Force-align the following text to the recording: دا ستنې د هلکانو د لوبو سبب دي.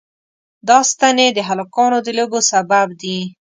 دا 0.67 0.77
ستنې 0.91 1.27
د 1.33 1.39
هلکانو 1.49 1.97
د 2.05 2.07
لوبو 2.17 2.39
سبب 2.51 2.87
دي. 3.01 3.19